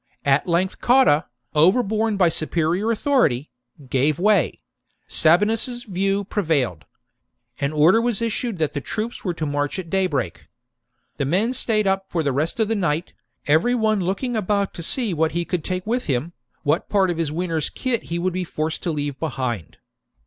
At 0.25 0.47
length 0.47 0.81
Cotta, 0.81 1.25
overborne 1.53 2.17
by 2.17 2.29
superior 2.29 2.89
authority, 2.89 3.51
gave 3.87 4.17
way: 4.17 4.59
Sabinus's 5.07 5.83
view 5.83 6.23
prevailed.^ 6.23 6.83
An 7.59 7.71
order 7.71 8.01
was 8.01 8.19
issued 8.19 8.57
that 8.57 8.73
the 8.73 8.81
troops 8.81 9.23
were 9.23 9.35
to 9.35 9.45
march 9.45 9.77
at 9.77 9.91
daybreak. 9.91 10.47
The 11.17 11.25
men 11.25 11.53
stayed 11.53 11.85
up 11.85 12.07
for 12.09 12.23
the 12.23 12.33
rest 12.33 12.59
of 12.59 12.67
the 12.67 12.73
night, 12.73 13.13
every 13.45 13.75
one 13.75 13.99
looking 13.99 14.35
about 14.35 14.73
to 14.73 14.81
see 14.81 15.13
what 15.13 15.33
he 15.33 15.45
could 15.45 15.63
take 15.63 15.85
with 15.85 16.07
him, 16.07 16.33
what 16.63 16.89
part 16.89 17.11
of 17.11 17.17
his 17.19 17.31
winter's 17.31 17.69
kit 17.69 18.05
he 18.05 18.17
would 18.17 18.33
be 18.33 18.43
forced 18.43 18.81
to 18.81 18.91
leave 18.91 19.19
behind. 19.19 19.77